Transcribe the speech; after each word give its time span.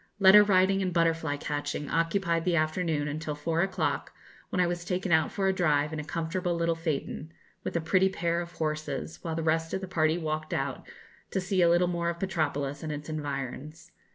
Letter 0.17 0.43
writing 0.43 0.81
and 0.81 0.91
butterfly 0.91 1.37
catching 1.37 1.87
occupied 1.87 2.43
the 2.43 2.55
afternoon 2.55 3.07
until 3.07 3.35
four 3.35 3.61
o'clock, 3.61 4.11
when 4.49 4.59
I 4.59 4.65
was 4.65 4.83
taken 4.83 5.11
out 5.11 5.31
for 5.31 5.45
a 5.47 5.53
drive 5.53 5.93
in 5.93 5.99
a 5.99 6.03
comfortable 6.03 6.55
little 6.55 6.73
phaeton, 6.73 7.31
with 7.63 7.75
a 7.75 7.81
pretty 7.81 8.09
pair 8.09 8.41
of 8.41 8.53
horses, 8.53 9.19
while 9.21 9.35
the 9.35 9.43
rest 9.43 9.75
of 9.75 9.81
the 9.81 9.87
party 9.87 10.17
walked 10.17 10.55
out 10.55 10.87
to 11.29 11.39
see 11.39 11.61
a 11.61 11.69
little 11.69 11.87
more 11.87 12.09
of 12.09 12.17
Petropolis 12.19 12.81
and 12.81 12.91
its 12.91 13.09
environs. 13.09 13.91